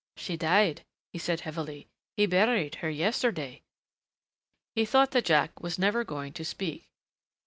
"She 0.17 0.35
died," 0.35 0.83
he 1.13 1.19
said 1.19 1.41
heavily. 1.41 1.87
"He 2.17 2.25
buried 2.25 2.73
her 2.81 2.89
yesterday." 2.89 3.61
He 4.73 4.83
thought 4.83 5.11
that 5.11 5.25
Jack 5.25 5.59
was 5.61 5.77
never 5.77 6.03
going 6.03 6.33
to 6.33 6.43
speak. 6.43 6.87